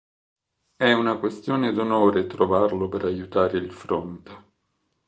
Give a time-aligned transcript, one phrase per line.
[0.77, 4.43] È una questione d'onore trovarlo per aiutare il fronte.